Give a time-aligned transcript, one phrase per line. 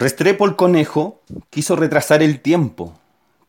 [0.00, 2.94] Restrepo el conejo quiso retrasar el tiempo,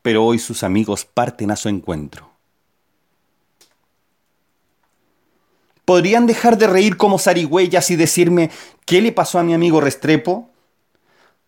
[0.01, 2.29] pero hoy sus amigos parten a su encuentro.
[5.85, 8.51] ¿Podrían dejar de reír como zarigüeyas y decirme
[8.85, 10.49] qué le pasó a mi amigo Restrepo?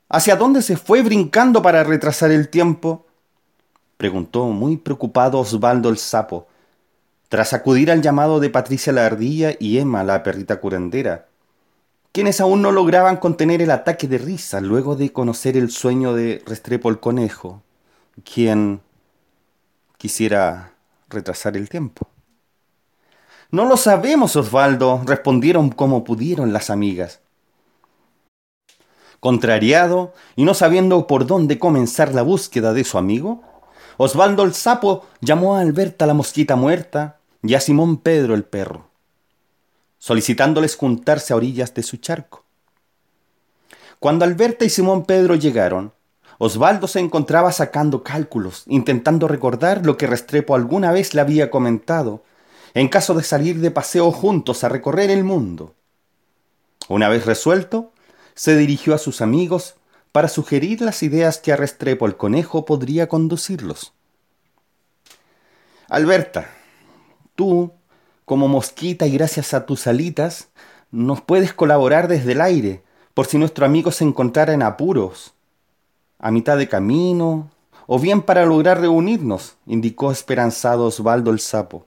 [0.07, 3.05] ¿Hacia dónde se fue brincando para retrasar el tiempo?
[3.97, 6.47] preguntó muy preocupado Osvaldo el sapo,
[7.27, 11.27] tras acudir al llamado de Patricia la ardilla y Emma la perrita curandera,
[12.13, 16.43] quienes aún no lograban contener el ataque de risa luego de conocer el sueño de
[16.45, 17.63] Restrepo el conejo,
[18.23, 18.81] quien
[19.97, 20.73] quisiera
[21.09, 22.07] retrasar el tiempo.
[23.49, 27.19] No lo sabemos, Osvaldo, respondieron como pudieron las amigas.
[29.19, 33.41] Contrariado y no sabiendo por dónde comenzar la búsqueda de su amigo,
[33.97, 38.89] Osvaldo el sapo llamó a Alberta la mosquita muerta y a Simón Pedro el perro,
[40.03, 42.43] solicitándoles juntarse a orillas de su charco.
[43.99, 45.93] Cuando Alberta y Simón Pedro llegaron,
[46.39, 52.25] Osvaldo se encontraba sacando cálculos, intentando recordar lo que Restrepo alguna vez le había comentado
[52.73, 55.73] en caso de salir de paseo juntos a recorrer el mundo.
[56.89, 57.93] Una vez resuelto,
[58.35, 59.75] se dirigió a sus amigos
[60.11, 63.93] para sugerir las ideas que a Restrepo el conejo podría conducirlos.
[65.87, 66.49] Alberta,
[67.35, 67.71] tú,
[68.25, 70.49] como mosquita y gracias a tus alitas,
[70.91, 75.33] nos puedes colaborar desde el aire, por si nuestro amigo se encontrara en apuros,
[76.19, 77.49] a mitad de camino,
[77.87, 81.85] o bien para lograr reunirnos, indicó esperanzado Osvaldo el sapo.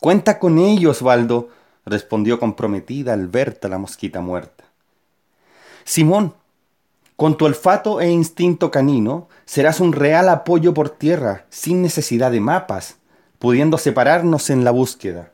[0.00, 1.48] Cuenta con ellos, Osvaldo,
[1.86, 4.64] respondió comprometida Alberta la mosquita muerta.
[5.84, 6.34] Simón,
[7.16, 12.40] con tu olfato e instinto canino, serás un real apoyo por tierra, sin necesidad de
[12.40, 12.97] mapas,
[13.38, 15.32] pudiendo separarnos en la búsqueda.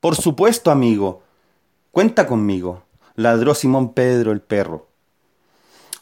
[0.00, 1.22] Por supuesto, amigo.
[1.90, 4.88] Cuenta conmigo, ladró Simón Pedro el perro.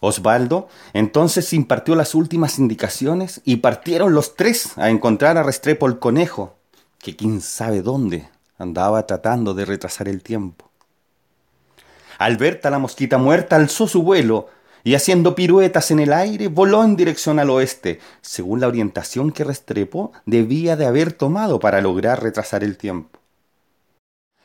[0.01, 5.99] Osvaldo entonces impartió las últimas indicaciones y partieron los tres a encontrar a Restrepo el
[5.99, 6.57] conejo,
[6.99, 10.71] que quién sabe dónde andaba tratando de retrasar el tiempo.
[12.19, 14.49] Alberta la mosquita muerta alzó su vuelo
[14.85, 19.45] y haciendo piruetas en el aire voló en dirección al oeste, según la orientación que
[19.45, 23.21] Restrepo debía de haber tomado para lograr retrasar el tiempo.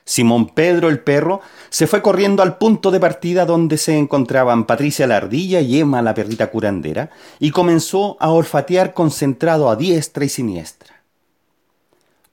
[0.07, 5.07] Simón Pedro el perro se fue corriendo al punto de partida donde se encontraban Patricia
[5.07, 7.09] la ardilla y Emma la perrita curandera
[7.39, 10.94] y comenzó a olfatear concentrado a diestra y siniestra.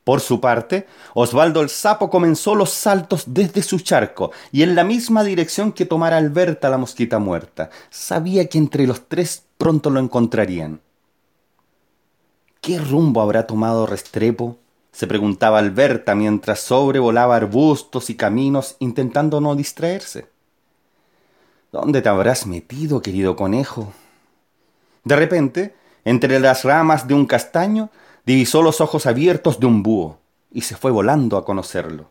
[0.04, 4.82] Por su parte, Osvaldo el Sapo comenzó los saltos desde su charco y en la
[4.82, 7.70] misma dirección que tomara Alberta la mosquita muerta.
[7.90, 10.80] Sabía que entre los tres pronto lo encontrarían.
[12.60, 14.58] ¿Qué rumbo habrá tomado Restrepo?
[14.92, 20.26] se preguntaba Alberta mientras sobrevolaba arbustos y caminos intentando no distraerse.
[21.72, 23.94] ¿Dónde te habrás metido, querido conejo?
[25.04, 25.74] De repente,
[26.04, 27.88] entre las ramas de un castaño,
[28.24, 30.18] divisó los ojos abiertos de un búho
[30.50, 32.10] y se fue volando a conocerlo.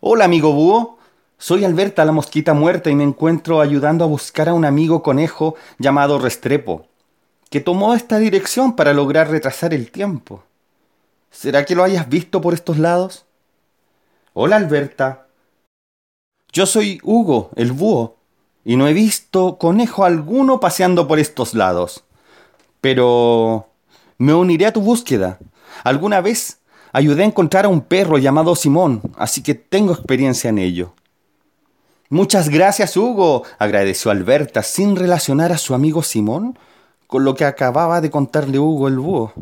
[0.00, 0.98] Hola, amigo búho.
[1.38, 5.56] Soy Alberta la mosquita muerta y me encuentro ayudando a buscar a un amigo conejo
[5.78, 6.86] llamado Restrepo,
[7.48, 10.44] que tomó esta dirección para lograr retrasar el tiempo.
[11.30, 13.24] ¿Será que lo hayas visto por estos lados?
[14.34, 15.28] Hola, Alberta.
[16.52, 18.16] Yo soy Hugo, el búho,
[18.64, 22.04] y no he visto conejo alguno paseando por estos lados.
[22.80, 23.69] Pero
[24.20, 25.38] me uniré a tu búsqueda.
[25.82, 26.58] Alguna vez
[26.92, 30.92] ayudé a encontrar a un perro llamado Simón, así que tengo experiencia en ello.
[32.10, 36.58] Muchas gracias, Hugo, agradeció Alberta sin relacionar a su amigo Simón
[37.06, 39.32] con lo que acababa de contarle Hugo el búho.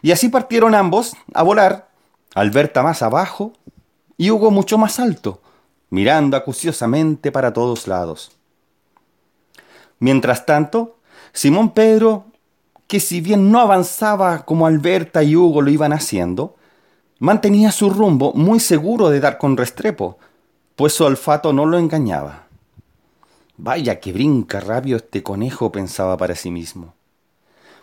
[0.00, 1.90] Y así partieron ambos a volar,
[2.34, 3.52] Alberta más abajo
[4.16, 5.42] y Hugo mucho más alto,
[5.90, 8.32] mirando acuciosamente para todos lados.
[9.98, 10.96] Mientras tanto,
[11.34, 12.29] Simón Pedro
[12.90, 16.56] que si bien no avanzaba como Alberta y Hugo lo iban haciendo,
[17.20, 20.18] mantenía su rumbo muy seguro de dar con Restrepo,
[20.74, 22.48] pues su olfato no lo engañaba.
[23.56, 26.94] Vaya que brinca rabio este conejo, pensaba para sí mismo.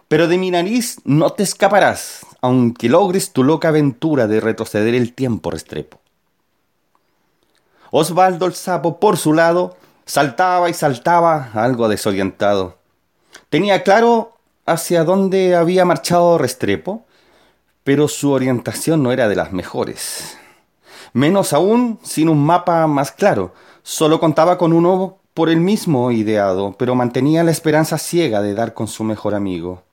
[0.09, 5.13] Pero de mi nariz no te escaparás, aunque logres tu loca aventura de retroceder el
[5.13, 6.01] tiempo, Restrepo.
[7.91, 12.75] Osvaldo el sapo, por su lado, saltaba y saltaba, algo desorientado.
[13.49, 14.36] Tenía claro
[14.67, 17.05] hacia dónde había marchado Restrepo,
[17.83, 20.37] pero su orientación no era de las mejores.
[21.13, 23.53] Menos aún sin un mapa más claro.
[23.81, 28.73] Solo contaba con uno por el mismo ideado, pero mantenía la esperanza ciega de dar
[28.73, 29.83] con su mejor amigo.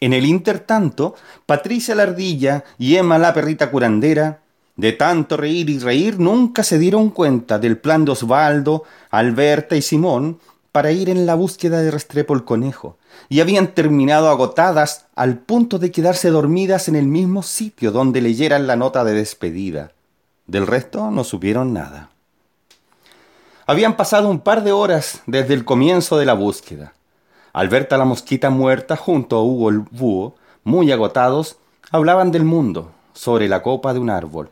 [0.00, 1.14] En el intertanto,
[1.44, 4.42] Patricia la ardilla y Emma la perrita curandera
[4.76, 9.82] De tanto reír y reír, nunca se dieron cuenta del plan de Osvaldo, Alberta y
[9.82, 10.38] Simón
[10.72, 12.98] para ir en la búsqueda de Restrepo el conejo,
[13.28, 18.66] y habían terminado agotadas al punto de quedarse dormidas en el mismo sitio donde leyeran
[18.66, 19.92] la nota de despedida.
[20.46, 22.10] Del resto no supieron nada.
[23.66, 26.94] Habían pasado un par de horas desde el comienzo de la búsqueda.
[27.52, 31.58] Alberta la mosquita muerta junto a Hugo el búho, muy agotados,
[31.90, 34.50] hablaban del mundo, sobre la copa de un árbol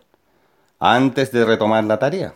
[0.78, 2.34] antes de retomar la tarea.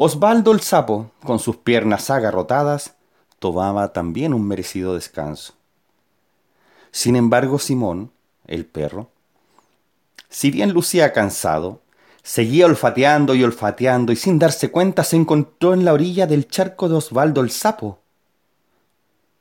[0.00, 2.94] Osvaldo el sapo, con sus piernas agarrotadas,
[3.40, 5.54] tomaba también un merecido descanso.
[6.92, 8.12] Sin embargo, Simón,
[8.46, 9.10] el perro,
[10.28, 11.80] si bien lucía cansado,
[12.22, 16.88] seguía olfateando y olfateando y sin darse cuenta se encontró en la orilla del charco
[16.88, 17.98] de Osvaldo el sapo.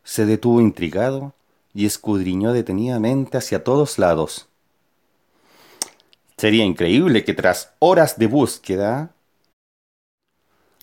[0.04, 1.34] Se detuvo intrigado
[1.76, 4.48] y escudriñó detenidamente hacia todos lados.
[6.36, 9.12] Sería increíble que tras horas de búsqueda...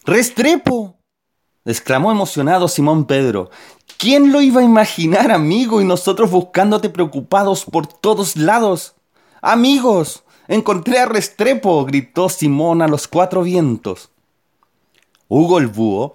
[0.07, 0.99] ¡Restrepo!
[1.65, 3.51] exclamó emocionado Simón Pedro.
[3.97, 5.81] ¿Quién lo iba a imaginar, amigo?
[5.81, 8.97] Y nosotros buscándote preocupados por todos lados.
[9.41, 14.11] Amigos, encontré a Restrepo, gritó Simón a los cuatro vientos.
[15.29, 16.15] Hugo el búho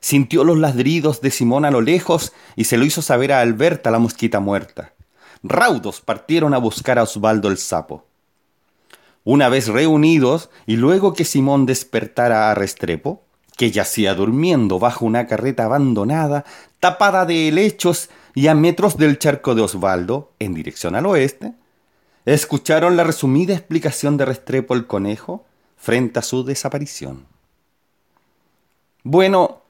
[0.00, 3.90] sintió los ladridos de Simón a lo lejos y se lo hizo saber a Alberta
[3.90, 4.92] la mosquita muerta.
[5.42, 8.04] Raudos partieron a buscar a Osvaldo el sapo.
[9.24, 13.22] Una vez reunidos, y luego que Simón despertara a Restrepo,
[13.60, 16.46] que yacía durmiendo bajo una carreta abandonada,
[16.78, 21.52] tapada de helechos y a metros del charco de Osvaldo, en dirección al oeste,
[22.24, 25.44] escucharon la resumida explicación de Restrepo el conejo
[25.76, 27.26] frente a su desaparición.
[29.02, 29.60] Bueno,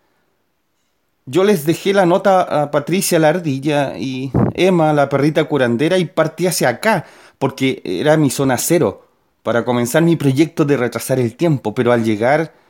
[1.26, 6.04] yo les dejé la nota a Patricia la ardilla y Emma la perrita curandera y
[6.04, 7.06] partí hacia acá,
[7.40, 9.08] porque era mi zona cero
[9.42, 12.60] para comenzar mi proyecto de retrasar el tiempo, pero al llegar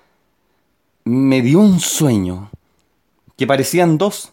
[1.05, 2.50] me dio un sueño,
[3.37, 4.32] que parecían dos,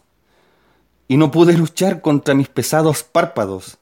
[1.08, 3.78] y no pude luchar contra mis pesados párpados.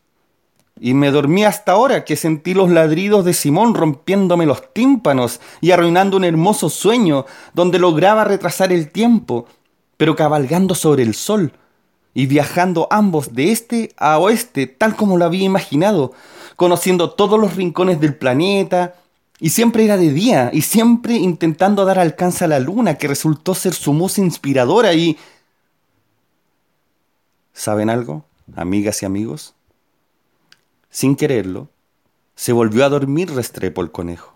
[0.79, 5.71] Y me dormí hasta ahora que sentí los ladridos de Simón rompiéndome los tímpanos y
[5.71, 7.25] arruinando un hermoso sueño
[7.55, 9.47] donde lograba retrasar el tiempo,
[9.97, 11.53] pero cabalgando sobre el sol
[12.13, 16.13] y viajando ambos de este a oeste tal como lo había imaginado,
[16.57, 18.95] conociendo todos los rincones del planeta,
[19.39, 23.55] y siempre era de día, y siempre intentando dar alcance a la luna, que resultó
[23.55, 25.19] ser su musa inspiradora y...
[27.53, 28.25] ¿Saben algo,
[28.55, 29.55] amigas y amigos?
[30.91, 31.69] Sin quererlo,
[32.35, 34.35] se volvió a dormir Restrepo el conejo,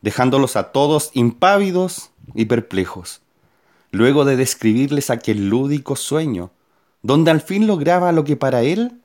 [0.00, 3.20] dejándolos a todos impávidos y perplejos,
[3.90, 6.50] luego de describirles aquel lúdico sueño,
[7.02, 9.00] donde al fin lograba lo que para él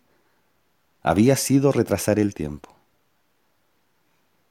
[1.02, 2.75] había sido retrasar el tiempo.